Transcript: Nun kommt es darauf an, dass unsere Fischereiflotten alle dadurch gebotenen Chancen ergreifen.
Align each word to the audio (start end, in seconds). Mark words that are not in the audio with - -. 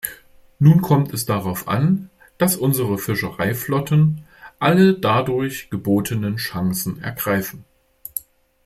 Nun 0.57 0.81
kommt 0.81 1.13
es 1.13 1.27
darauf 1.27 1.67
an, 1.67 2.09
dass 2.39 2.55
unsere 2.55 2.97
Fischereiflotten 2.97 4.25
alle 4.57 4.95
dadurch 4.95 5.69
gebotenen 5.69 6.37
Chancen 6.37 6.99
ergreifen. 7.03 7.65